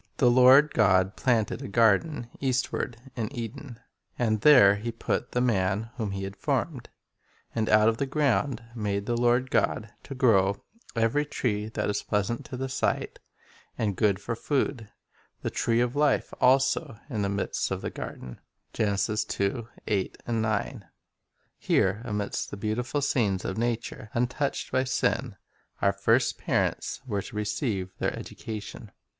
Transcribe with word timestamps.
"The 0.17 0.31
Lord 0.31 0.73
God 0.73 1.15
planted 1.15 1.61
a 1.61 1.67
garden 1.67 2.27
eastward 2.39 2.97
in 3.15 3.31
Eden; 3.37 3.79
and 4.17 4.41
there 4.41 4.77
He 4.77 4.91
put 4.91 5.33
the 5.33 5.41
man 5.41 5.91
whom 5.97 6.09
He 6.09 6.23
had 6.23 6.35
formed. 6.35 6.89
And 7.53 7.69
out 7.69 7.87
of 7.87 7.97
the 7.97 8.07
ground 8.07 8.63
made 8.75 9.05
the 9.05 9.15
Lord 9.15 9.51
God 9.51 9.93
to 10.05 10.15
grow 10.15 10.59
every 10.95 11.23
(20) 11.23 11.65
1 11.69 11.87
Heb. 11.87 11.91
2: 11.93 11.99
7. 11.99 12.07
The 12.09 12.19
Eden 12.19 12.41
School 12.41 12.41
21 12.41 12.43
tree 12.43 12.43
that 12.47 12.47
is 12.47 12.47
pleasant 12.47 12.47
to 12.47 12.57
the 12.57 12.69
sight, 12.69 13.19
and 13.77 13.95
good 13.95 14.19
for 14.19 14.35
food; 14.35 14.89
the 15.43 15.51
tree 15.51 15.81
of 15.81 15.95
life 15.95 16.33
also 16.41 16.99
in 17.07 17.21
the 17.21 17.29
midst 17.29 17.69
of 17.69 17.81
the 17.81 17.91
garden." 17.91 18.39
1 18.75 18.97
Here, 21.59 22.01
amidst 22.03 22.49
the 22.49 22.57
beautiful 22.57 23.01
scenes 23.01 23.45
of 23.45 23.55
nature 23.55 24.09
untouched 24.15 24.71
by 24.71 24.83
sin, 24.83 25.35
our 25.79 25.93
first 25.93 26.39
parents 26.39 27.01
were 27.05 27.21
to 27.21 27.35
receive 27.35 27.91
their 27.99 28.17
education. 28.17 28.91